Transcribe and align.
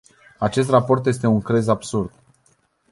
Acest 0.39 0.69
raport 0.69 1.05
este 1.05 1.27
un 1.27 1.41
crez 1.41 1.67
absurd. 1.67 2.11